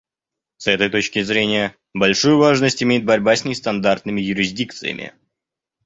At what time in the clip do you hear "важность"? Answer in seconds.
2.39-2.81